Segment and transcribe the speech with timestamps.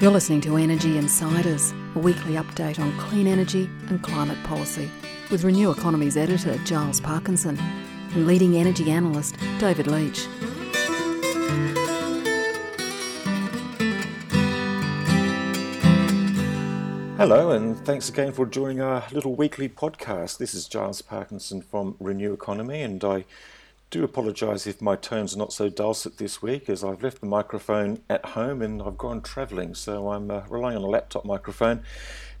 [0.00, 4.88] You're listening to Energy Insiders, a weekly update on clean energy and climate policy,
[5.28, 7.58] with Renew Economy's editor Giles Parkinson
[8.14, 10.28] and leading energy analyst David Leach.
[17.16, 20.38] Hello, and thanks again for joining our little weekly podcast.
[20.38, 23.24] This is Giles Parkinson from Renew Economy, and I
[23.90, 27.26] do apologise if my tone's are not so dulcet this week, as I've left the
[27.26, 31.82] microphone at home and I've gone travelling, so I'm uh, relying on a laptop microphone.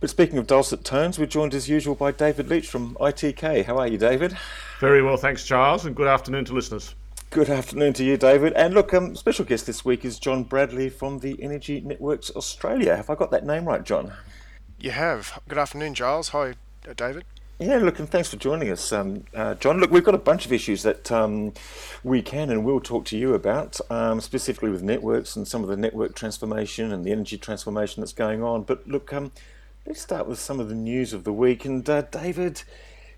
[0.00, 3.64] But speaking of dulcet tones, we're joined as usual by David Leach from ITK.
[3.64, 4.36] How are you, David?
[4.80, 6.94] Very well, thanks, Giles, and good afternoon to listeners.
[7.30, 8.52] Good afternoon to you, David.
[8.52, 12.96] And look, um, special guest this week is John Bradley from the Energy Networks Australia.
[12.96, 14.12] Have I got that name right, John?
[14.78, 15.40] You have.
[15.48, 16.28] Good afternoon, Giles.
[16.28, 16.54] Hi,
[16.88, 17.24] uh, David.
[17.60, 19.80] Yeah, look, and thanks for joining us, um, uh, John.
[19.80, 21.54] Look, we've got a bunch of issues that um,
[22.04, 25.68] we can and will talk to you about, um, specifically with networks and some of
[25.68, 28.62] the network transformation and the energy transformation that's going on.
[28.62, 29.32] But look, um,
[29.84, 31.64] let's start with some of the news of the week.
[31.64, 32.62] And uh, David,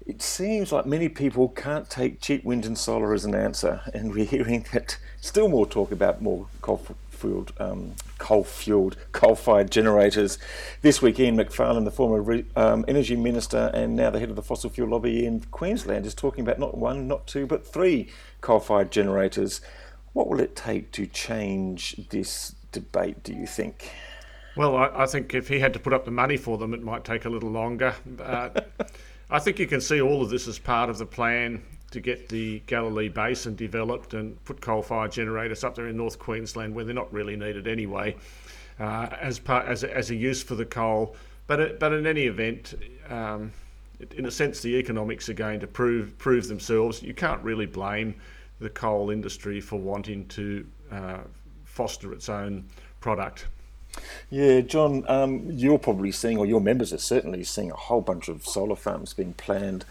[0.07, 4.15] it seems like many people can't take cheap wind and solar as an answer, and
[4.15, 6.79] we're hearing that still more talk about more coal
[7.21, 10.39] fueled, um, coal-fueled, coal-fired generators.
[10.83, 14.37] This week, Ian Macfarlane, the former re- um, energy minister and now the head of
[14.37, 18.09] the fossil fuel lobby in Queensland, is talking about not one, not two, but three
[18.41, 19.61] coal-fired generators.
[20.13, 23.23] What will it take to change this debate?
[23.23, 23.91] Do you think?
[24.57, 26.83] Well, I, I think if he had to put up the money for them, it
[26.83, 27.95] might take a little longer.
[28.21, 28.51] Uh,
[29.31, 32.29] I think you can see all of this as part of the plan to get
[32.29, 36.95] the Galilee Basin developed and put coal-fired generators up there in North Queensland where they're
[36.95, 38.17] not really needed anyway,
[38.79, 41.17] uh, as part as a, as a use for the coal.
[41.47, 42.75] But it, but in any event,
[43.09, 43.53] um,
[44.17, 47.03] in a sense, the economics are going to prove prove themselves.
[47.03, 48.15] You can't really blame
[48.61, 51.19] the coal industry for wanting to uh,
[51.65, 52.69] foster its own
[53.01, 53.47] product.
[54.31, 58.29] Yeah, John, um, you're probably seeing, or your members are certainly seeing, a whole bunch
[58.29, 59.85] of solar farms being planned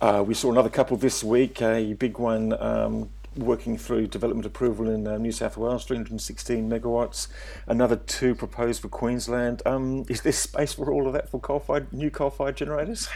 [0.00, 4.88] uh, we saw another couple this week, a big one um, working through development approval
[4.88, 7.28] in uh, New South Wales, 316 megawatts.
[7.66, 9.62] Another two proposed for Queensland.
[9.66, 13.08] Um, is there space for all of that for coal-fired, new coal-fired generators?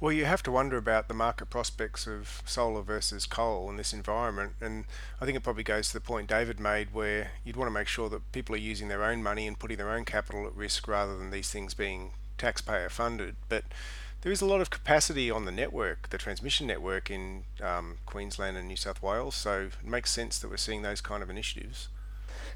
[0.00, 3.92] Well, you have to wonder about the market prospects of solar versus coal in this
[3.92, 4.54] environment.
[4.58, 4.86] And
[5.20, 7.86] I think it probably goes to the point David made where you'd want to make
[7.86, 10.88] sure that people are using their own money and putting their own capital at risk
[10.88, 13.36] rather than these things being taxpayer funded.
[13.50, 13.64] But
[14.22, 18.56] there is a lot of capacity on the network, the transmission network in um, Queensland
[18.56, 19.34] and New South Wales.
[19.34, 21.88] So it makes sense that we're seeing those kind of initiatives.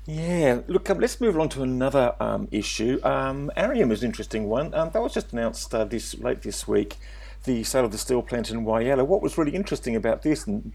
[0.06, 3.00] Yeah, look, um, let's move on to another um, issue.
[3.02, 4.74] Um, Arrium is an interesting one.
[4.74, 6.96] Um, that was just announced uh, this late this week,
[7.44, 9.06] the sale of the steel plant in Whyalla.
[9.06, 10.72] What was really interesting about this, and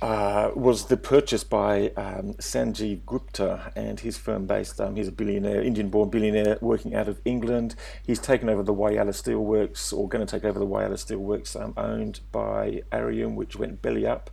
[0.00, 5.12] uh, was the purchase by um, Sanjeev Gupta and his firm based, um, he's a
[5.12, 7.74] billionaire, Indian born billionaire working out of England.
[8.04, 11.74] He's taken over the Whyalla Steelworks, or going to take over the Whyalla Steelworks um,
[11.76, 14.30] owned by Arrium, which went belly up.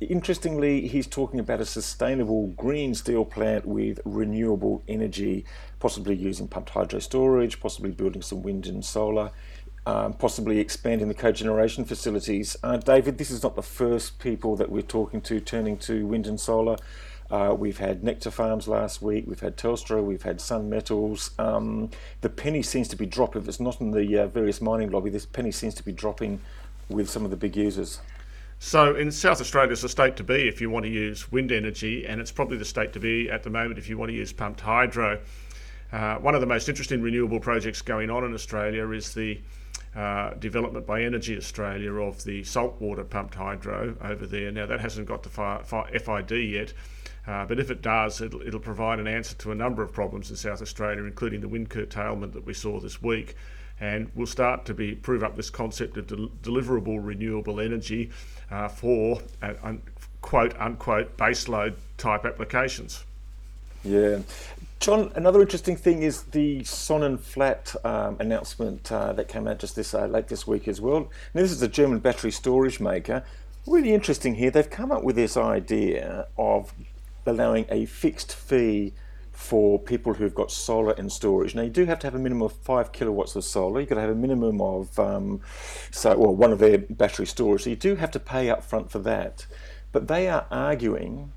[0.00, 5.44] Interestingly, he's talking about a sustainable green steel plant with renewable energy,
[5.80, 9.32] possibly using pumped hydro storage, possibly building some wind and solar
[9.88, 12.58] um, possibly expanding the cogeneration facilities.
[12.62, 16.26] Uh, David, this is not the first people that we're talking to turning to wind
[16.26, 16.76] and solar.
[17.30, 21.30] Uh, we've had Nectar Farms last week, we've had Telstra, we've had Sun Metals.
[21.38, 21.88] Um,
[22.20, 25.08] the penny seems to be dropping, if it's not in the uh, various mining lobby,
[25.08, 26.40] this penny seems to be dropping
[26.90, 28.00] with some of the big users.
[28.58, 31.50] So in South Australia, it's the state to be if you want to use wind
[31.50, 34.16] energy, and it's probably the state to be at the moment if you want to
[34.16, 35.18] use pumped hydro.
[35.92, 39.40] Uh, one of the most interesting renewable projects going on in Australia is the
[39.98, 44.52] uh, development by Energy Australia of the saltwater pumped hydro over there.
[44.52, 46.72] Now, that hasn't got to FID yet,
[47.26, 50.30] uh, but if it does, it'll, it'll, provide an answer to a number of problems
[50.30, 53.34] in South Australia, including the wind curtailment that we saw this week.
[53.80, 58.10] And we'll start to be prove up this concept of del- deliverable renewable energy
[58.52, 59.82] uh, for uh, un-
[60.20, 63.04] quote unquote baseload type applications.
[63.82, 64.20] Yeah,
[64.80, 69.92] John, another interesting thing is the Sonnenflat um, announcement uh, that came out just this
[69.92, 71.10] uh, late this week as well.
[71.34, 73.24] Now, this is a German battery storage maker.
[73.66, 74.52] Really interesting here.
[74.52, 76.72] They've come up with this idea of
[77.26, 78.94] allowing a fixed fee
[79.32, 81.56] for people who've got solar and storage.
[81.56, 83.80] Now, you do have to have a minimum of five kilowatts of solar.
[83.80, 85.40] You've got to have a minimum of, um,
[85.90, 87.64] so, well, one of their battery storage.
[87.64, 89.44] So you do have to pay up front for that.
[89.90, 91.32] But they are arguing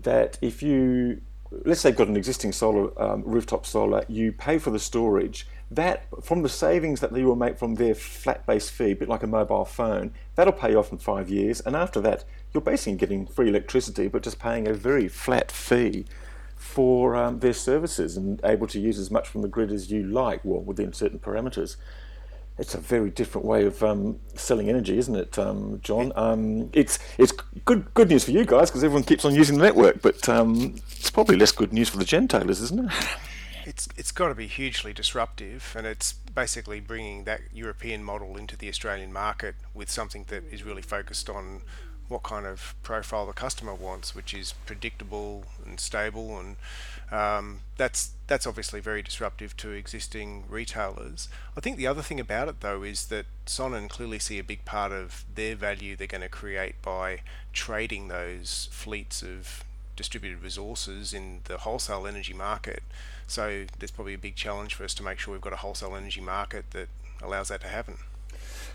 [0.00, 1.20] that if you
[1.64, 5.46] let's say you've got an existing solar um, rooftop solar, you pay for the storage.
[5.70, 9.08] That from the savings that you will make from their flat base fee, a bit
[9.08, 11.60] like a mobile phone, that'll pay off in five years.
[11.60, 16.04] And after that, you're basically getting free electricity, but just paying a very flat fee
[16.54, 20.04] for um, their services and able to use as much from the grid as you
[20.04, 21.76] like, well, within certain parameters.
[22.56, 26.12] It's a very different way of um, selling energy, isn't it, um, John?
[26.14, 27.32] Um, it's it's
[27.64, 30.76] good good news for you guys because everyone keeps on using the network, but um,
[30.92, 32.92] it's probably less good news for the gentailers, isn't it?
[33.66, 38.58] It's it's got to be hugely disruptive, and it's basically bringing that European model into
[38.58, 41.62] the Australian market with something that is really focused on
[42.08, 46.56] what kind of profile the customer wants, which is predictable and stable, and
[47.10, 51.28] um, that's that's obviously very disruptive to existing retailers.
[51.56, 54.64] I think the other thing about it though is that Sonnen clearly see a big
[54.64, 57.20] part of their value they're going to create by
[57.52, 59.64] trading those fleets of
[59.96, 62.82] distributed resources in the wholesale energy market.
[63.26, 65.94] So there's probably a big challenge for us to make sure we've got a wholesale
[65.94, 66.88] energy market that
[67.22, 67.96] allows that to happen.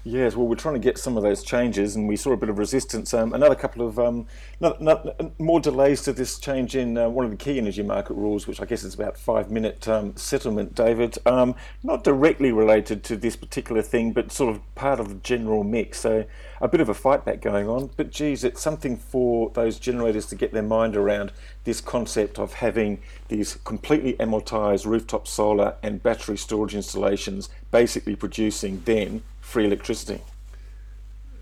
[0.06, 2.48] Yes, well, we're trying to get some of those changes, and we saw a bit
[2.48, 3.13] of resistance.
[3.13, 4.28] Um, another couple of um,
[4.62, 8.13] not, not, more delays to this change in uh, one of the key energy market
[8.13, 10.74] rules, which I guess is about five-minute um, settlement.
[10.74, 11.54] David, um,
[11.84, 16.00] not directly related to this particular thing, but sort of part of the general mix.
[16.00, 16.25] So
[16.62, 17.90] a bit of a fight back going on.
[17.98, 21.34] But geez, it's something for those generators to get their mind around
[21.66, 28.81] this concept of having these completely amortized rooftop solar and battery storage installations, basically producing
[28.86, 30.22] then free electricity?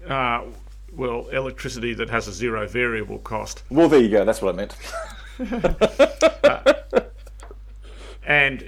[0.07, 0.44] Uh,
[0.95, 3.63] well, electricity that has a zero variable cost.
[3.69, 4.24] Well, there you go.
[4.24, 4.75] That's what I meant.
[6.44, 6.74] uh,
[8.25, 8.65] and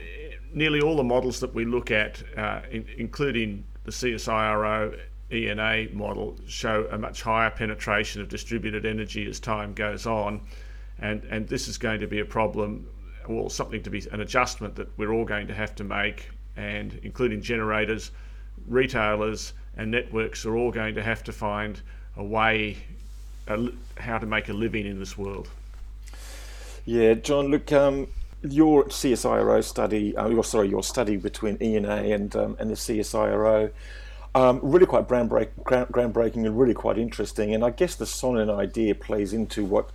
[0.53, 4.99] nearly all the models that we look at, uh, in, including the CSIRO
[5.31, 10.41] ENA model, show a much higher penetration of distributed energy as time goes on.
[10.99, 12.87] And, and this is going to be a problem,
[13.25, 16.99] or something to be an adjustment that we're all going to have to make, and
[17.03, 18.11] including generators
[18.67, 21.81] retailers and networks are all going to have to find
[22.17, 22.77] a way
[23.47, 25.49] a, how to make a living in this world.
[26.85, 27.47] Yeah, John.
[27.47, 28.07] Look, um,
[28.41, 33.71] your CSIRO study, uh, your sorry, your study between ENA and um, and the CSIRO,
[34.35, 37.53] um, really quite ground, groundbreaking and really quite interesting.
[37.53, 39.89] And I guess the Sonnen idea plays into what.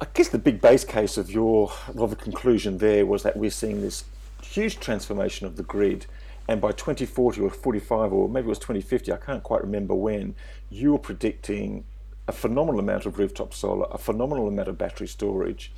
[0.00, 3.50] I guess the big base case of your of the conclusion there was that we're
[3.50, 4.04] seeing this
[4.42, 6.06] huge transformation of the grid
[6.48, 10.34] and by 2040 or 45 or maybe it was 2050 i can't quite remember when
[10.70, 11.84] you were predicting
[12.26, 15.72] a phenomenal amount of rooftop solar a phenomenal amount of battery storage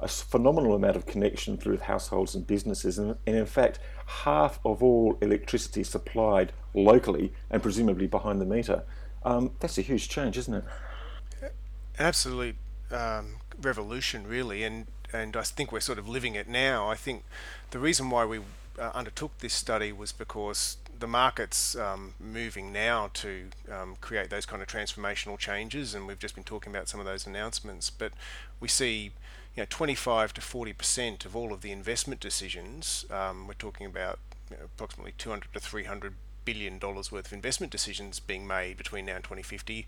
[0.00, 4.82] a phenomenal amount of connection through households and businesses and, and in fact half of
[4.82, 8.82] all electricity supplied locally and presumably behind the meter.
[9.24, 10.64] Um, that's a huge change isn't it?
[11.98, 12.56] Absolute
[12.90, 16.88] um, revolution really and and I think we're sort of living it now.
[16.88, 17.22] I think
[17.70, 18.40] the reason why we
[18.78, 24.46] uh, undertook this study was because the market's um, moving now to um, create those
[24.46, 27.90] kind of transformational changes, and we've just been talking about some of those announcements.
[27.90, 28.12] But
[28.60, 29.12] we see,
[29.54, 33.04] you know, 25 to 40 percent of all of the investment decisions.
[33.10, 34.18] Um, we're talking about
[34.50, 36.14] you know, approximately 200 to 300
[36.44, 39.86] billion dollars worth of investment decisions being made between now and 2050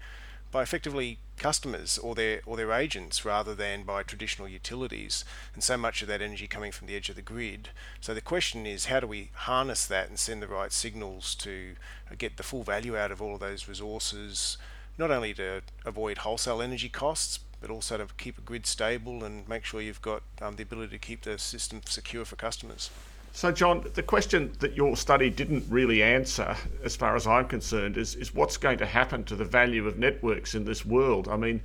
[0.51, 5.25] by effectively customers or their or their agents rather than by traditional utilities
[5.55, 7.71] and so much of that energy coming from the edge of the grid.
[8.01, 11.75] So the question is how do we harness that and send the right signals to
[12.17, 14.59] get the full value out of all of those resources
[14.97, 19.49] not only to avoid wholesale energy costs but also to keep a grid stable and
[19.49, 22.91] make sure you've got um, the ability to keep the system secure for customers
[23.39, 27.97] so, John, the question that your study didn't really answer, as far as I'm concerned,
[27.97, 31.29] is, is what's going to happen to the value of networks in this world?
[31.29, 31.61] I mean,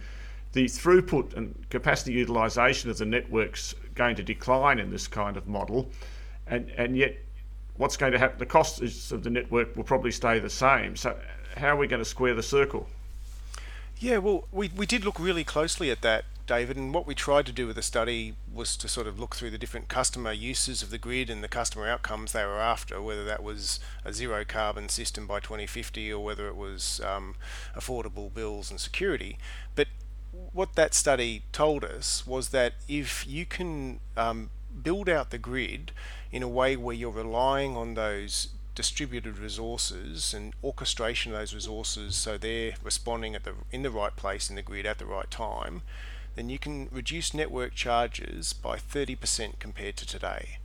[0.51, 5.47] the throughput and capacity utilization of the networks going to decline in this kind of
[5.47, 5.89] model,
[6.45, 7.17] and, and yet
[7.77, 8.37] what's going to happen?
[8.37, 10.95] The costs of the network will probably stay the same.
[10.95, 11.17] So,
[11.57, 12.87] how are we going to square the circle?
[13.97, 16.77] Yeah, well, we, we did look really closely at that David.
[16.77, 19.51] And what we tried to do with the study was to sort of look through
[19.51, 23.23] the different customer uses of the grid and the customer outcomes they were after, whether
[23.25, 27.35] that was a zero carbon system by 2050 or whether it was um,
[27.75, 29.37] affordable bills and security.
[29.75, 29.87] But
[30.51, 34.49] what that study told us was that if you can um,
[34.81, 35.91] build out the grid
[36.31, 42.15] in a way where you're relying on those distributed resources and orchestration of those resources
[42.15, 45.29] so they're responding at the in the right place in the grid at the right
[45.29, 45.83] time
[46.35, 50.57] then you can reduce network charges by 30% compared to today.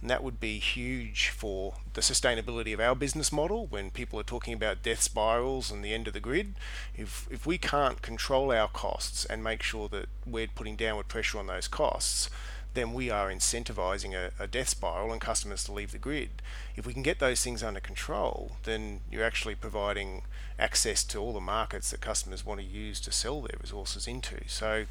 [0.00, 4.24] And that would be huge for the sustainability of our business model when people are
[4.24, 6.54] talking about death spirals and the end of the grid.
[6.94, 11.38] If, if we can't control our costs and make sure that we're putting downward pressure
[11.38, 12.28] on those costs,
[12.74, 16.42] then we are incentivizing a, a, death spiral and customers to leave the grid.
[16.76, 20.22] If we can get those things under control, then you're actually providing
[20.58, 24.36] access to all the markets that customers want to use to sell their resources into.
[24.48, 24.84] So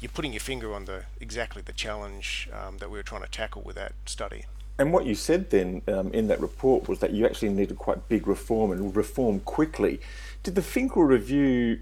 [0.00, 3.30] you're putting your finger on the exactly the challenge um, that we were trying to
[3.30, 4.46] tackle with that study.
[4.78, 8.08] And what you said then um, in that report was that you actually needed quite
[8.08, 10.00] big reform and reform quickly.
[10.42, 11.80] Did the Finkel review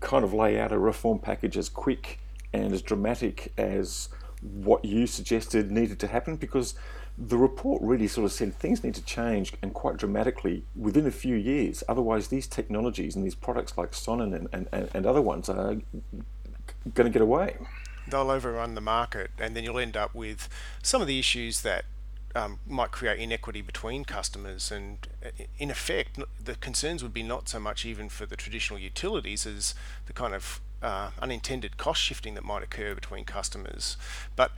[0.00, 2.20] kind of lay out a reform package as quick
[2.52, 4.08] and as dramatic as
[4.42, 6.36] what you suggested needed to happen?
[6.36, 6.74] Because
[7.16, 11.10] the report really sort of said things need to change and quite dramatically within a
[11.10, 11.82] few years.
[11.88, 15.78] Otherwise, these technologies and these products like Sonnen and, and, and other ones are
[16.94, 17.56] going to get away.
[18.06, 20.48] They'll overrun the market, and then you'll end up with
[20.82, 21.84] some of the issues that
[22.34, 24.70] um, might create inequity between customers.
[24.70, 28.78] And uh, in effect, the concerns would be not so much even for the traditional
[28.78, 29.74] utilities as
[30.06, 33.96] the kind of uh, unintended cost shifting that might occur between customers.
[34.36, 34.52] But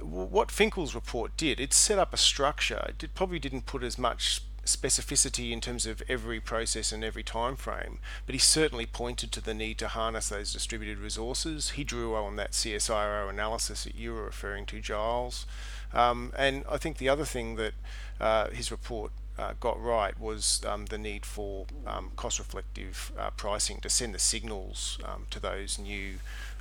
[0.00, 2.92] what Finkel's report did, it set up a structure.
[3.02, 7.56] It probably didn't put as much specificity in terms of every process and every time
[7.56, 11.70] frame, but he certainly pointed to the need to harness those distributed resources.
[11.70, 15.46] He drew on that CSIRO analysis that you were referring to, Giles.
[15.94, 17.72] Um, and I think the other thing that
[18.20, 23.30] uh, his report uh, got right was um, the need for um, cost reflective uh,
[23.30, 26.14] pricing to send the signals um, to those new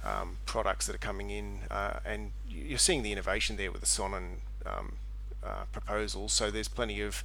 [0.03, 1.59] um, products that are coming in.
[1.71, 4.93] Uh, and you're seeing the innovation there with the Sonnen um,
[5.43, 6.33] uh, proposals.
[6.33, 7.23] So there's plenty of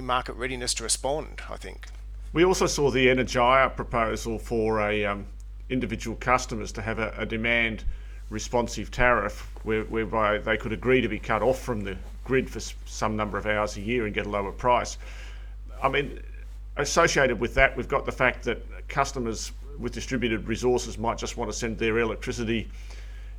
[0.00, 1.86] market readiness to respond, I think.
[2.32, 5.26] We also saw the Energia proposal for a um,
[5.68, 7.84] individual customers to have a, a demand
[8.28, 11.96] responsive tariff where, whereby they could agree to be cut off from the
[12.30, 14.98] grid for some number of hours a year and get a lower price.
[15.82, 16.20] I mean,
[16.76, 21.50] associated with that, we've got the fact that customers with distributed resources might just want
[21.50, 22.68] to send their electricity,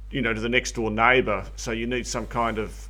[0.10, 1.45] you know, to the next door neighbour.
[1.55, 2.89] So you need some kind of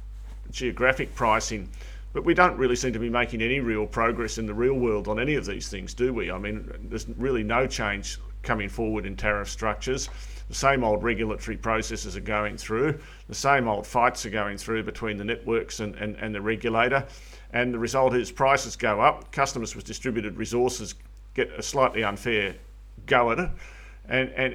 [0.50, 1.70] geographic pricing.
[2.14, 5.08] But we don't really seem to be making any real progress in the real world
[5.08, 6.32] on any of these things, do we?
[6.32, 10.10] I mean, there's really no change coming forward in tariff structures.
[10.48, 13.00] The same old regulatory processes are going through.
[13.28, 17.06] The same old fights are going through between the networks and, and, and the regulator.
[17.54, 19.32] And the result is prices go up.
[19.32, 20.96] Customers with distributed resources
[21.34, 22.56] get a slightly unfair
[23.06, 23.50] go at it
[24.12, 24.54] and, and,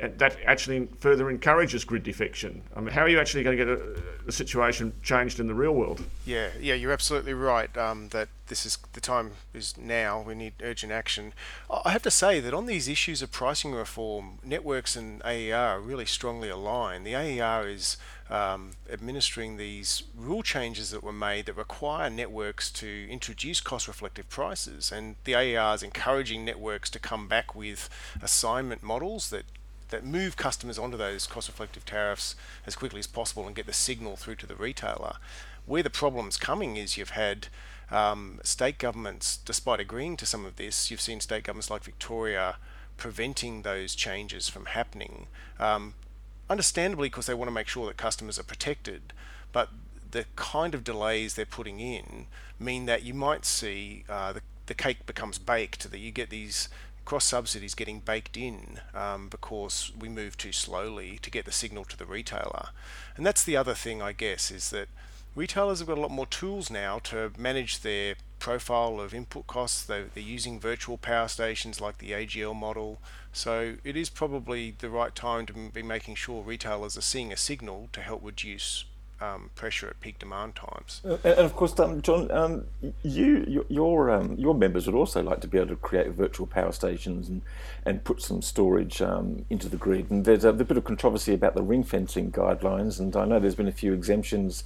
[0.00, 2.60] and that actually further encourages grid defection.
[2.74, 5.54] I mean, how are you actually going to get a, a situation changed in the
[5.54, 6.02] real world?
[6.24, 10.20] Yeah, yeah, you're absolutely right um, that this is the time is now.
[10.20, 11.34] We need urgent action.
[11.70, 15.80] I have to say that on these issues of pricing reform, networks and AER are
[15.80, 17.06] really strongly aligned.
[17.06, 17.96] The AER is
[18.28, 24.28] um, administering these rule changes that were made that require networks to introduce cost reflective
[24.28, 24.90] prices.
[24.90, 27.88] And the AER is encouraging networks to come back with
[28.20, 29.44] assignment models that
[29.90, 32.34] that move customers onto those cost reflective tariffs
[32.66, 35.16] as quickly as possible and get the signal through to the retailer.
[35.64, 37.46] Where the problem's coming is you've had
[37.90, 42.56] um, state governments, despite agreeing to some of this, you've seen state governments like Victoria
[42.96, 45.26] preventing those changes from happening.
[45.58, 45.94] Um,
[46.48, 49.12] understandably because they want to make sure that customers are protected,
[49.52, 49.70] but
[50.10, 52.26] the kind of delays they're putting in
[52.58, 56.68] mean that you might see uh, the, the cake becomes baked, that you get these
[57.04, 61.84] cross subsidies getting baked in um, because we move too slowly to get the signal
[61.84, 62.68] to the retailer.
[63.16, 64.88] And that's the other thing, I guess, is that
[65.36, 69.84] retailers have got a lot more tools now to manage their profile of input costs.
[69.84, 72.98] They're, they're, using virtual power stations like the AGL model.
[73.32, 77.36] So it is probably the right time to be making sure retailers are seeing a
[77.36, 78.86] signal to help reduce
[79.20, 81.00] um, pressure at peak demand times.
[81.04, 82.66] Uh, and of course, um, John, um,
[83.02, 86.72] you your um, your members would also like to be able to create virtual power
[86.72, 87.40] stations and,
[87.84, 90.10] and put some storage um, into the grid.
[90.10, 93.40] And there's a, a bit of controversy about the ring fencing guidelines, and I know
[93.40, 94.64] there's been a few exemptions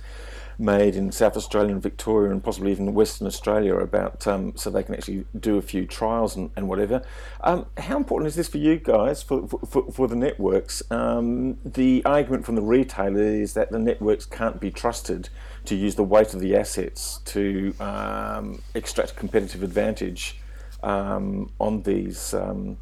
[0.60, 4.82] made in South Australia and Victoria and possibly even Western Australia about um, so they
[4.82, 7.02] can actually do a few trials and, and whatever.
[7.40, 10.82] Um, how important is this for you guys, for, for, for the networks?
[10.90, 15.30] Um, the argument from the retailer is that the networks can't be trusted
[15.64, 20.38] to use the weight of the assets to um, extract competitive advantage
[20.82, 22.34] um, on these.
[22.34, 22.76] Um,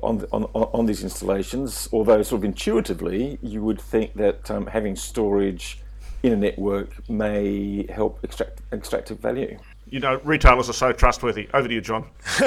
[0.00, 5.82] on, on, on these installations, although sort of intuitively you would think that having storage
[6.22, 9.58] in a network may help extract extractive value.
[9.88, 11.48] You know, retailers are so trustworthy.
[11.54, 12.06] Over to you, John.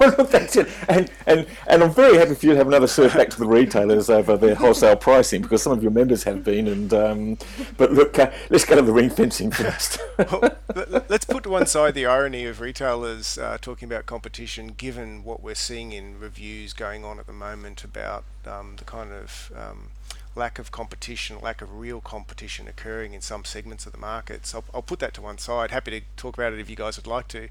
[0.00, 0.68] well, look, that's it.
[0.88, 3.46] And, and, and I'm very happy for you to have another surf back to the
[3.46, 6.68] retailers over their wholesale pricing because some of your members have been.
[6.68, 7.38] And um,
[7.76, 9.98] But look, uh, let's go to the ring fencing first.
[10.18, 10.56] well,
[11.08, 15.42] let's put to one side the irony of retailers uh, talking about competition given what
[15.42, 19.88] we're seeing in reviews going on at the moment about um, the kind of um,
[20.34, 24.54] lack of competition, lack of real competition occurring in some segments of the markets.
[24.54, 25.70] I'll, I'll, put that to one side.
[25.70, 27.48] Happy to talk about it if you guys would like to.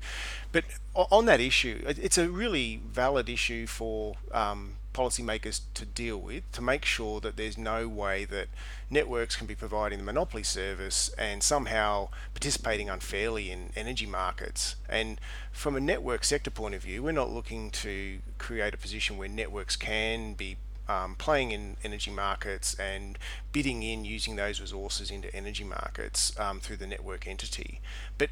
[0.52, 6.50] But on that issue, it's a really valid issue for um, policymakers to deal with
[6.52, 8.48] to make sure that there's no way that
[8.90, 14.76] networks can be providing the monopoly service and somehow participating unfairly in energy markets.
[14.88, 15.20] And
[15.52, 19.30] from a network sector point of view, we're not looking to create a position where
[19.30, 20.58] networks can be
[20.90, 23.18] um, playing in energy markets and
[23.52, 27.80] bidding in using those resources into energy markets um, through the network entity.
[28.18, 28.30] But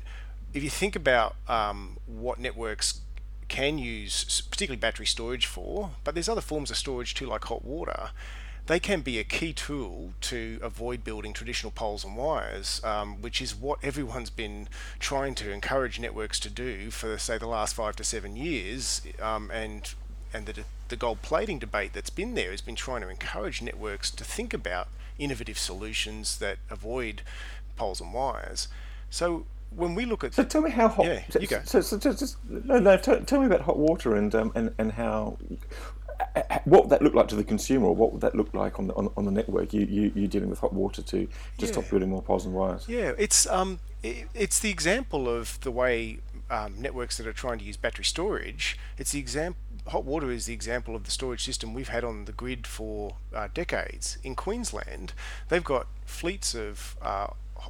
[0.53, 3.01] if you think about um, what networks
[3.47, 7.63] can use, particularly battery storage for, but there's other forms of storage too, like hot
[7.63, 8.09] water.
[8.65, 13.41] They can be a key tool to avoid building traditional poles and wires, um, which
[13.41, 14.67] is what everyone's been
[14.99, 19.01] trying to encourage networks to do for, say, the last five to seven years.
[19.21, 19.93] Um, and
[20.33, 24.11] and the, the gold plating debate that's been there has been trying to encourage networks
[24.11, 27.21] to think about innovative solutions that avoid
[27.75, 28.67] poles and wires.
[29.09, 31.81] So when we look at so tell me how hot yeah so, you go so,
[31.81, 34.93] so just, just no no tell, tell, me about hot water and um, and and
[34.93, 35.37] how
[36.65, 38.87] what would that look like to the consumer or what would that look like on
[38.87, 41.29] the on, on the network you, you you're dealing with hot water to to
[41.65, 41.71] yeah.
[41.71, 45.71] stop building more poles and wires yeah it's um it, it's the example of the
[45.71, 50.31] way um, networks that are trying to use battery storage it's the example hot water
[50.31, 54.17] is the example of the storage system we've had on the grid for uh, decades.
[54.23, 55.13] In Queensland,
[55.49, 57.27] they've got fleets of uh,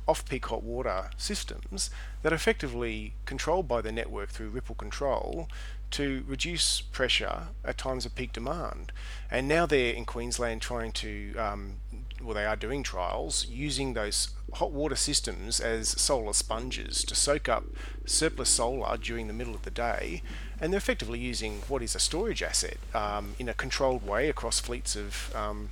[0.08, 1.90] off-peak hot water systems
[2.22, 5.48] that are effectively controlled by the network through ripple control
[5.90, 8.92] to reduce pressure at times of peak demand.
[9.32, 11.76] And now they're in Queensland trying to, um,
[12.22, 17.50] well, they are doing trials using those hot water systems as solar sponges to soak
[17.50, 17.66] up
[18.06, 20.22] surplus solar during the middle of the day.
[20.60, 24.60] And they're effectively using what is a storage asset um, in a controlled way across
[24.60, 25.70] fleets of, um,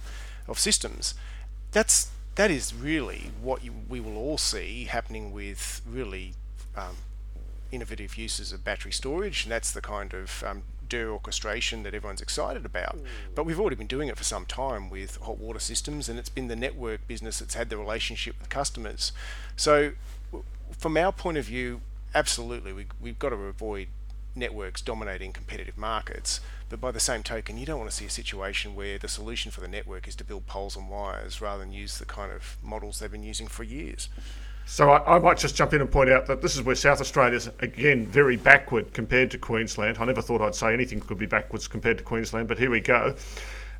[0.48, 1.16] of systems.
[1.72, 6.34] That's that is really what you, we will all see happening with really
[6.76, 6.98] um,
[7.72, 9.44] innovative uses of battery storage.
[9.44, 10.44] And that's the kind of
[10.90, 12.98] DER orchestration that everyone's excited about.
[12.98, 13.06] Mm.
[13.36, 16.30] But we've already been doing it for some time with hot water systems, and it's
[16.30, 19.12] been the network business that's had the relationship with customers.
[19.56, 19.92] So,
[20.72, 21.82] from our point of view,
[22.14, 23.88] absolutely, we, we've got to avoid
[24.36, 26.42] networks dominating competitive markets.
[26.70, 29.52] But by the same token, you don't want to see a situation where the solution
[29.52, 32.58] for the network is to build poles and wires rather than use the kind of
[32.64, 34.10] models they've been using for years.
[34.66, 37.00] So I, I, might just jump in and point out that this is where South
[37.00, 39.98] Australia is again very backward compared to Queensland.
[40.00, 42.82] I never thought I'd say anything could be backwards compared to Queensland, but here we
[42.82, 43.16] go.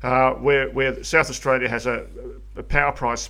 [0.02, 2.06] Uh, where where South Australia has a,
[2.54, 3.28] a power price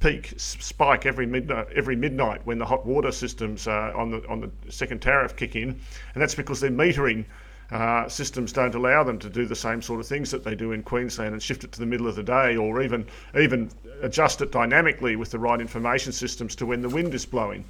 [0.00, 4.40] peak spike every midnight every midnight when the hot water systems uh, on the on
[4.40, 7.24] the second tariff kick in, and that's because they're metering
[7.70, 10.72] uh, systems don't allow them to do the same sort of things that they do
[10.72, 13.06] in Queensland and shift it to the middle of the day, or even
[13.38, 13.70] even
[14.02, 17.64] adjust it dynamically with the right information systems to when the wind is blowing.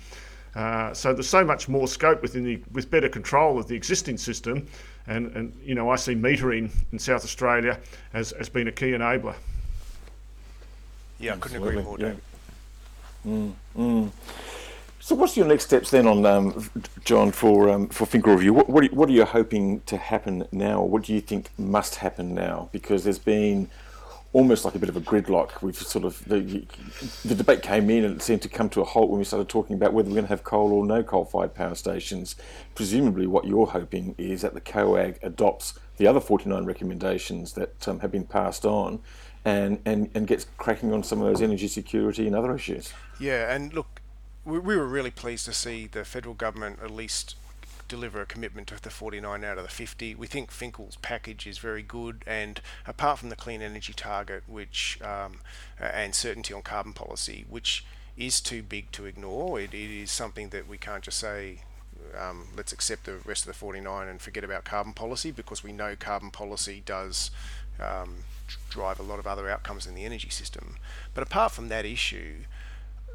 [0.55, 4.17] Uh, so there's so much more scope within the with better control of the existing
[4.17, 4.67] system,
[5.07, 7.79] and and you know I see metering in South Australia
[8.13, 9.35] as as being a key enabler.
[11.19, 12.21] Yeah, I couldn't agree more, David.
[13.25, 13.33] Yeah.
[13.33, 14.11] Mm, mm.
[15.05, 16.71] So, what's your next steps then on um,
[17.05, 18.55] John for um, for Finkel Review?
[18.55, 20.83] What what are, what are you hoping to happen now?
[20.83, 22.71] What do you think must happen now?
[22.73, 23.69] Because there's been
[24.33, 25.61] almost like a bit of a gridlock.
[25.61, 26.65] We've sort of the,
[27.23, 29.51] the debate came in and it seemed to come to a halt when we started
[29.51, 32.35] talking about whether we're going to have coal or no coal-fired power stations.
[32.75, 38.01] Presumably, what you're hoping is that the COAG adopts the other 49 recommendations that um,
[38.01, 39.01] have been passed on,
[39.45, 42.95] and, and and gets cracking on some of those energy security and other issues.
[43.21, 43.94] Yeah, and look,
[44.45, 47.37] we, we were really pleased to see the federal government at least
[47.89, 50.15] deliver a commitment to the 49 out of the 50.
[50.15, 54.99] We think Finkel's package is very good, and apart from the clean energy target, which
[55.03, 55.41] um,
[55.79, 57.85] and certainty on carbon policy, which
[58.17, 61.61] is too big to ignore, it, it is something that we can't just say.
[62.19, 65.73] Um, let's accept the rest of the 49 and forget about carbon policy because we
[65.73, 67.31] know carbon policy does
[67.81, 68.19] um,
[68.69, 70.77] drive a lot of other outcomes in the energy system.
[71.13, 72.43] But apart from that issue,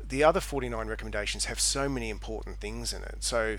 [0.09, 3.17] the other 49 recommendations have so many important things in it.
[3.19, 3.57] So,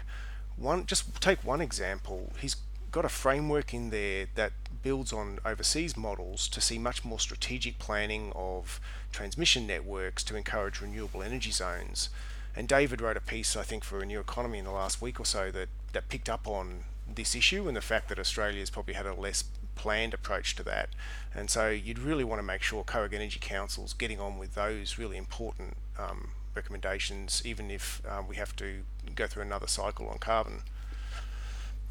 [0.57, 2.33] one just take one example.
[2.39, 2.57] He's
[2.91, 7.79] got a framework in there that builds on overseas models to see much more strategic
[7.79, 8.81] planning of
[9.13, 12.11] transmission networks to encourage renewable energy zones.
[12.57, 15.25] And David wrote a piece, I think, for Renew Economy in the last week or
[15.25, 16.81] so that, that picked up on
[17.15, 19.45] this issue and the fact that Australia's probably had a less
[19.77, 20.89] planned approach to that.
[21.35, 24.99] And so you'd really want to make sure COAG Energy Council's getting on with those
[24.99, 28.83] really important um, recommendations, even if um, we have to
[29.15, 30.63] go through another cycle on carbon.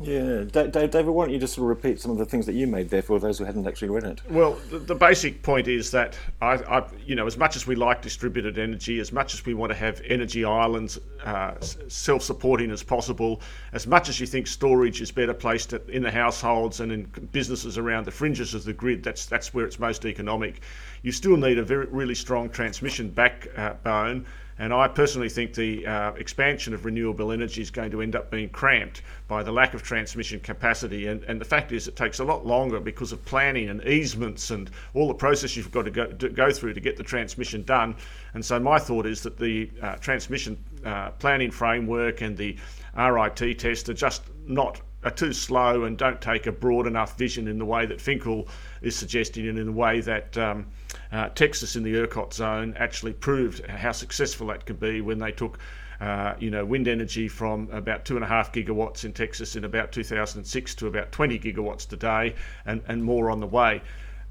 [0.02, 2.68] Yeah, David, why don't you just sort of repeat some of the things that you
[2.68, 4.22] made there for those who hadn't actually read it?
[4.30, 7.76] Well, the, the basic point is that I, I, you know, as much as we
[7.76, 12.82] like distributed energy, as much as we want to have energy islands uh, self-supporting as
[12.82, 13.42] possible,
[13.74, 17.78] as much as you think storage is better placed in the households and in businesses
[17.78, 20.62] around the fringes of the grid, that's that's where it's most economic.
[21.02, 24.26] You still need a very really strong transmission backbone.
[24.26, 28.16] Uh, and I personally think the uh, expansion of renewable energy is going to end
[28.16, 31.08] up being cramped by the lack of transmission capacity.
[31.08, 34.52] And, and the fact is, it takes a lot longer because of planning and easements
[34.52, 37.64] and all the process you've got to go, to go through to get the transmission
[37.64, 37.96] done.
[38.34, 42.58] And so, my thought is that the uh, transmission uh, planning framework and the
[42.98, 47.48] RIT test are just not are too slow and don't take a broad enough vision
[47.48, 48.48] in the way that Finkel
[48.82, 50.68] is suggesting and in the way that um,
[51.12, 55.32] uh, Texas in the ERCOT zone actually proved how successful that could be when they
[55.32, 55.60] took
[56.02, 59.66] uh, you know, wind energy from about two and a half gigawatts in Texas in
[59.66, 62.34] about 2006 to about 20 gigawatts today,
[62.66, 63.82] and, and more on the way.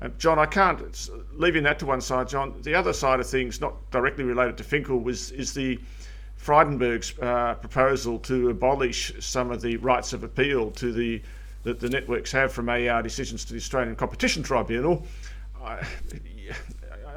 [0.01, 2.29] Uh, John, I can't leaving that to one side.
[2.29, 5.79] John, the other side of things, not directly related to Finkel, was is the
[6.39, 11.21] Frydenberg's uh, proposal to abolish some of the rights of appeal to the
[11.65, 15.05] that the networks have from AER decisions to the Australian Competition Tribunal.
[15.63, 15.85] I,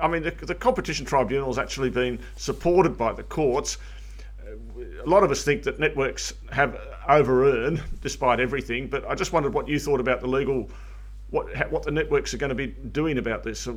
[0.02, 3.78] I mean, the, the, Competition Tribunal has actually been supported by the courts.
[5.06, 6.76] A lot of us think that networks have
[7.08, 10.70] over-earned despite everything, but I just wondered what you thought about the legal,
[11.30, 13.68] what what the networks are going to be doing about this.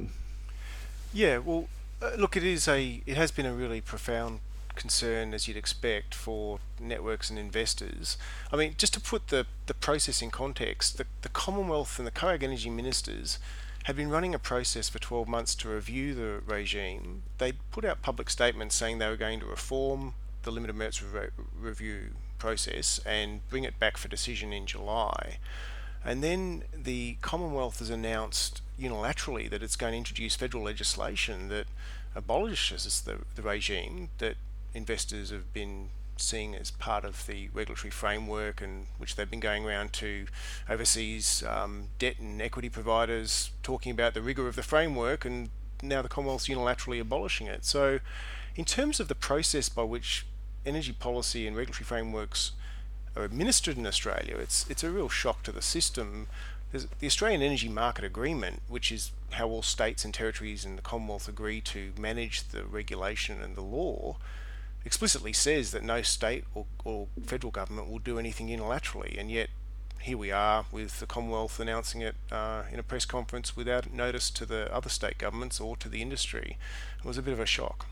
[1.12, 1.68] Yeah, well,
[2.02, 4.40] uh, look, it is a it has been a really profound
[4.74, 8.16] concern as you'd expect for networks and investors.
[8.52, 12.12] I mean, just to put the, the process in context, the, the Commonwealth and the
[12.12, 13.38] COAG Energy Ministers
[13.84, 17.22] had been running a process for 12 months to review the regime.
[17.38, 21.28] They put out public statements saying they were going to reform the limited merits re-
[21.58, 25.38] review process and bring it back for decision in July.
[26.04, 31.66] And then the Commonwealth has announced unilaterally that it's going to introduce federal legislation that
[32.14, 34.36] abolishes the, the regime that
[34.74, 39.64] investors have been seeing as part of the regulatory framework and which they've been going
[39.64, 40.26] around to
[40.68, 45.50] overseas um, debt and equity providers talking about the rigor of the framework and
[45.82, 47.64] now the Commonwealth's unilaterally abolishing it.
[47.64, 48.00] So
[48.56, 50.26] in terms of the process by which
[50.64, 52.52] energy policy and regulatory frameworks
[53.16, 56.26] are administered in Australia, it's it's a real shock to the system.
[56.70, 60.82] There's the Australian Energy Market Agreement, which is how all states and territories in the
[60.82, 64.16] Commonwealth agree to manage the regulation and the law,
[64.84, 69.48] explicitly says that no state or, or federal government will do anything unilaterally, and yet
[70.00, 74.28] here we are with the Commonwealth announcing it uh, in a press conference without notice
[74.30, 76.58] to the other state governments or to the industry.
[76.98, 77.86] It was a bit of a shock.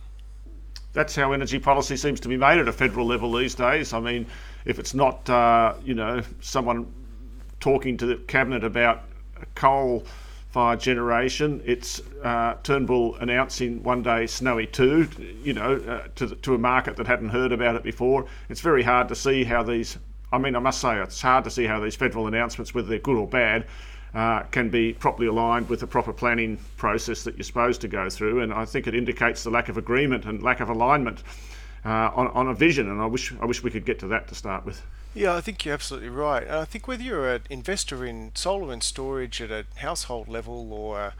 [0.92, 3.94] That's how energy policy seems to be made at a federal level these days.
[3.94, 4.26] I mean,
[4.66, 6.92] if it's not, uh, you know, someone
[7.60, 9.04] talking to the cabinet about
[9.54, 10.04] coal
[10.52, 11.62] fire generation.
[11.64, 15.08] It's uh, Turnbull announcing one day Snowy 2,
[15.42, 18.26] you know, uh, to, the, to a market that hadn't heard about it before.
[18.50, 19.96] It's very hard to see how these,
[20.30, 22.98] I mean, I must say, it's hard to see how these federal announcements, whether they're
[22.98, 23.66] good or bad,
[24.14, 28.10] uh, can be properly aligned with the proper planning process that you're supposed to go
[28.10, 28.42] through.
[28.42, 31.22] And I think it indicates the lack of agreement and lack of alignment
[31.86, 32.90] uh, on, on a vision.
[32.90, 34.82] And I wish, I wish we could get to that to start with.
[35.14, 36.42] Yeah, I think you're absolutely right.
[36.42, 40.72] And I think whether you're an investor in solar and storage at a household level
[40.72, 41.12] or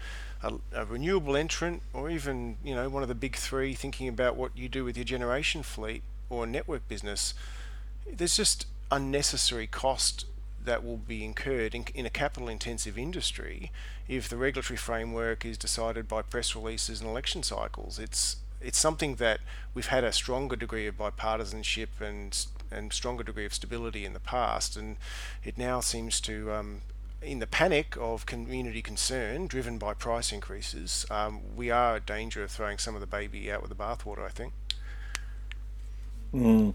[0.43, 4.35] a, a, renewable entrant or even, you know, one of the big three thinking about
[4.35, 7.35] what you do with your generation fleet or network business,
[8.11, 10.25] there's just unnecessary cost
[10.65, 13.71] that will be incurred in, in a capital intensive industry
[14.09, 17.99] if the regulatory framework is decided by press releases and election cycles.
[17.99, 19.41] It's it's something that
[19.75, 24.21] we've had a stronger degree of bipartisanship and and stronger degree of stability in the
[24.21, 24.97] past, and
[25.45, 26.53] it now seems to.
[26.53, 26.83] Um,
[27.21, 32.43] in the panic of community concern driven by price increases, um, we are at danger
[32.43, 34.53] of throwing some of the baby out with the bathwater, I think.
[36.35, 36.75] Mm.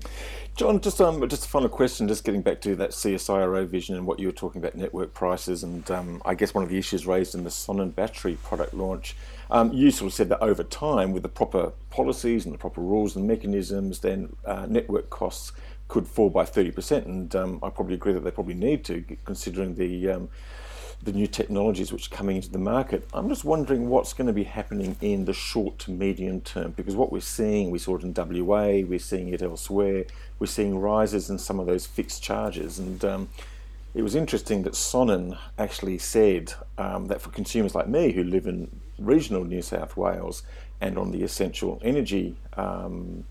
[0.56, 2.08] John, just um, just a final question.
[2.08, 5.64] Just getting back to that CSIRO vision and what you were talking about network prices,
[5.64, 9.16] and um, I guess one of the issues raised in the Sonnen battery product launch.
[9.50, 12.82] Um, you sort of said that over time, with the proper policies and the proper
[12.82, 15.54] rules and mechanisms, then uh, network costs
[15.88, 17.06] could fall by 30%.
[17.06, 20.30] And um, I probably agree that they probably need to, considering the um,
[21.04, 23.08] the new technologies which are coming into the market.
[23.14, 26.96] I'm just wondering what's going to be happening in the short to medium term because
[26.96, 30.06] what we're seeing, we saw it in WA, we're seeing it elsewhere,
[30.40, 32.80] we're seeing rises in some of those fixed charges.
[32.80, 33.30] And um,
[33.94, 38.48] it was interesting that Sonnen actually said um, that for consumers like me who live
[38.48, 40.44] in regional New South Wales
[40.82, 43.26] and on the essential energy um,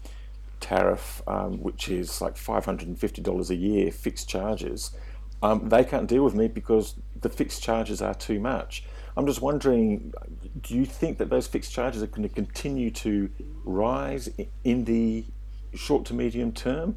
[0.61, 4.91] tariff, um, which is like $550 a year fixed charges,
[5.43, 8.85] um, they can't deal with me because the fixed charges are too much.
[9.17, 10.13] I'm just wondering,
[10.61, 13.31] do you think that those fixed charges are going to continue to
[13.65, 14.29] rise
[14.65, 15.25] in the
[15.75, 16.97] short to medium term?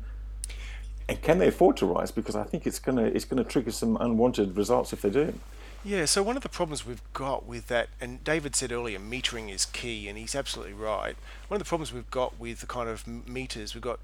[1.08, 2.12] And can they afford to rise?
[2.12, 5.10] Because I think it's going to it's going to trigger some unwanted results if they
[5.10, 5.34] do.
[5.84, 9.50] Yeah, so one of the problems we've got with that, and David said earlier, metering
[9.50, 11.16] is key, and he's absolutely right.
[11.48, 14.00] One of the problems we've got with the kind of meters, we've got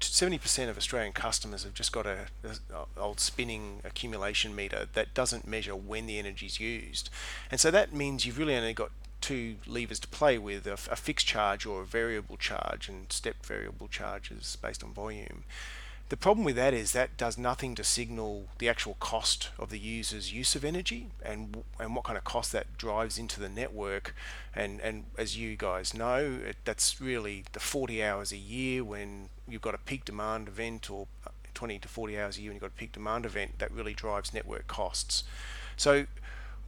[0.00, 5.46] 70% of Australian customers have just got a, a, old spinning accumulation meter that doesn't
[5.46, 7.10] measure when the energy is used,
[7.50, 8.90] and so that means you've really only got
[9.20, 13.44] two levers to play with: a, a fixed charge or a variable charge, and step
[13.44, 15.44] variable charges based on volume.
[16.10, 19.78] The problem with that is that does nothing to signal the actual cost of the
[19.78, 24.14] user's use of energy and and what kind of cost that drives into the network.
[24.54, 29.30] And and as you guys know, it, that's really the 40 hours a year when
[29.48, 31.06] you've got a peak demand event or
[31.54, 33.94] 20 to 40 hours a year when you've got a peak demand event that really
[33.94, 35.24] drives network costs.
[35.76, 36.06] So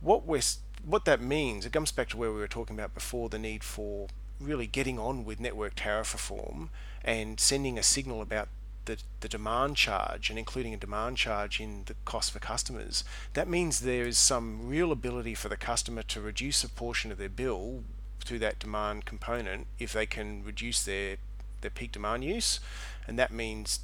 [0.00, 0.42] what we're
[0.84, 3.64] what that means, it comes back to where we were talking about before the need
[3.64, 4.08] for
[4.40, 6.70] really getting on with network tariff reform
[7.04, 8.48] and sending a signal about
[8.86, 13.48] the, the demand charge and including a demand charge in the cost for customers, that
[13.48, 17.28] means there is some real ability for the customer to reduce a portion of their
[17.28, 17.84] bill
[18.20, 21.16] through that demand component if they can reduce their,
[21.60, 22.58] their peak demand use.
[23.06, 23.80] And that means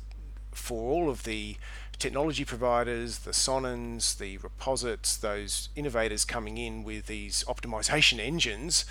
[0.52, 1.56] for all of the
[1.98, 8.84] technology providers, the Sonnens, the Reposits, those innovators coming in with these optimization engines,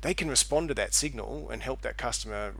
[0.00, 2.54] they can respond to that signal and help that customer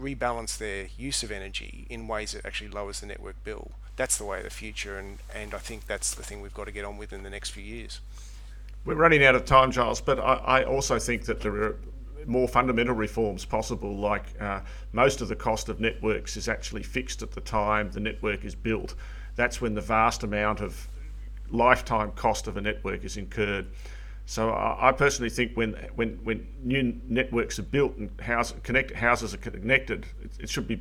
[0.00, 3.72] rebalance their use of energy in ways that actually lowers the network bill.
[3.96, 6.64] That's the way of the future, and, and I think that's the thing we've got
[6.66, 8.00] to get on with in the next few years.
[8.84, 11.76] We're running out of time, Giles, but I, I also think that there are
[12.26, 14.60] more fundamental reforms possible, like uh,
[14.92, 18.54] most of the cost of networks is actually fixed at the time the network is
[18.54, 18.94] built.
[19.36, 20.88] That's when the vast amount of
[21.50, 23.66] lifetime cost of a network is incurred.
[24.26, 29.34] So I, personally think when when when new networks are built and house connect houses
[29.34, 30.80] are connected, it, it should be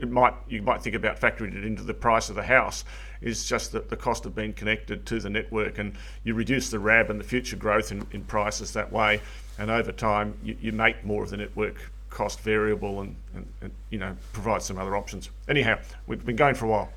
[0.00, 2.84] it might you might think about factoring it into the price of the house.
[3.20, 6.78] Is just that the cost of being connected to the network and you reduce the
[6.78, 9.20] RAB and the future growth in, in prices that way.
[9.58, 13.72] And over time you, you make more of the network cost variable and, and, and
[13.90, 15.30] you know provide some other options.
[15.48, 16.92] Anyhow we've been going for a while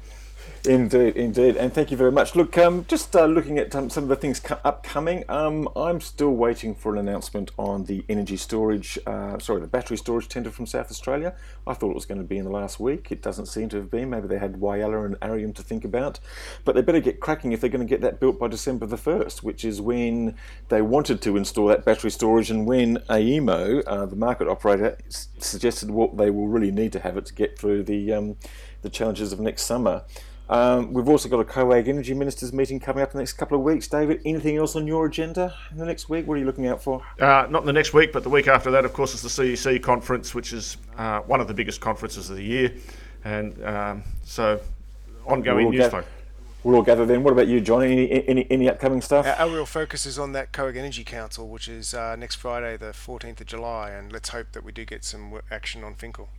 [0.65, 2.35] Indeed, indeed, and thank you very much.
[2.35, 6.01] Look, um, just uh, looking at um, some of the things co- upcoming, um, I'm
[6.01, 10.51] still waiting for an announcement on the energy storage, uh, sorry, the battery storage tender
[10.51, 11.33] from South Australia.
[11.65, 13.09] I thought it was going to be in the last week.
[13.09, 14.09] It doesn't seem to have been.
[14.09, 16.19] Maybe they had Whyalla and Arrium to think about,
[16.65, 18.97] but they better get cracking if they're going to get that built by December the
[18.97, 20.35] first, which is when
[20.67, 25.29] they wanted to install that battery storage, and when AEMO, uh, the market operator, s-
[25.37, 28.35] suggested what they will really need to have it to get through the um,
[28.81, 30.03] the challenges of next summer.
[30.49, 33.55] Um, we've also got a COAG Energy Ministers meeting coming up in the next couple
[33.55, 33.87] of weeks.
[33.87, 36.27] David, anything else on your agenda in the next week?
[36.27, 37.03] What are you looking out for?
[37.19, 39.29] Uh, not in the next week, but the week after that, of course, is the
[39.29, 42.73] CEC conference, which is uh, one of the biggest conferences of the year.
[43.23, 44.59] And um, so,
[45.25, 46.03] ongoing we'll news flow.
[46.63, 47.23] We'll all gather then.
[47.23, 47.83] What about you, John?
[47.83, 49.27] Any, any, any upcoming stuff?
[49.27, 52.75] Our, our real focus is on that COAG Energy Council, which is uh, next Friday,
[52.75, 56.29] the 14th of July, and let's hope that we do get some action on Finkel.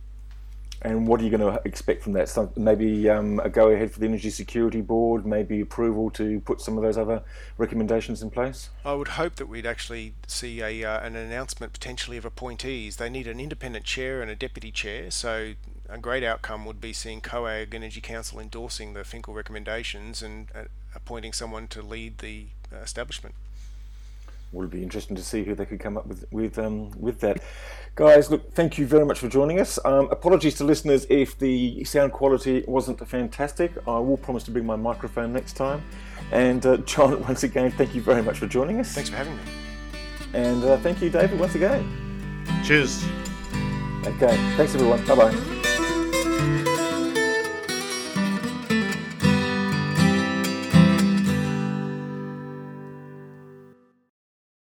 [0.83, 2.27] And what are you going to expect from that?
[2.27, 6.59] Some, maybe um, a go ahead for the Energy Security Board, maybe approval to put
[6.59, 7.23] some of those other
[7.57, 8.69] recommendations in place?
[8.83, 12.97] I would hope that we'd actually see a, uh, an announcement potentially of appointees.
[12.97, 15.53] They need an independent chair and a deputy chair, so
[15.87, 20.63] a great outcome would be seeing COAG Energy Council endorsing the Finkel recommendations and uh,
[20.95, 23.35] appointing someone to lead the uh, establishment
[24.51, 27.41] will be interesting to see who they could come up with with um, with that.
[27.95, 29.77] Guys, look, thank you very much for joining us.
[29.83, 33.73] Um, apologies to listeners if the sound quality wasn't fantastic.
[33.85, 35.83] I will promise to bring my microphone next time.
[36.31, 38.93] And uh, John, once again, thank you very much for joining us.
[38.93, 39.43] Thanks for having me.
[40.33, 41.85] And uh, thank you, David, once again.
[42.63, 43.03] Cheers.
[44.05, 45.05] Okay, thanks everyone.
[45.05, 45.61] Bye bye.